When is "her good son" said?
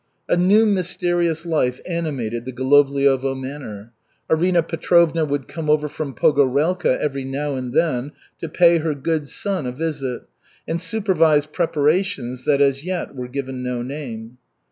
8.79-9.67